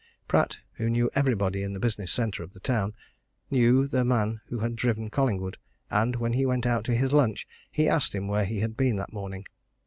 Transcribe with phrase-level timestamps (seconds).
[0.27, 2.95] Pratt, who knew everybody in the business centre of the town,
[3.51, 5.57] knew the man who had driven Collingwood,
[5.91, 8.95] and when he went out to his lunch he asked him where he had been
[8.95, 9.45] that morning.